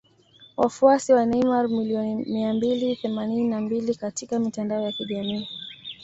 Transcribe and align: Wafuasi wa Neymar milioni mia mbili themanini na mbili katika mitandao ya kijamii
Wafuasi 0.57 1.13
wa 1.13 1.25
Neymar 1.25 1.69
milioni 1.69 2.15
mia 2.25 2.53
mbili 2.53 2.95
themanini 2.95 3.47
na 3.47 3.61
mbili 3.61 3.95
katika 3.95 4.39
mitandao 4.39 4.81
ya 4.81 4.91
kijamii 4.91 5.47